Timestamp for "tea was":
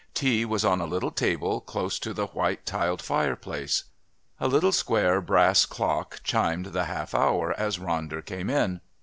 0.15-0.65